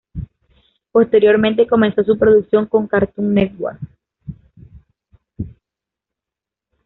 [0.91, 3.77] Posteriormente comenzó su producción con Cartoon Network.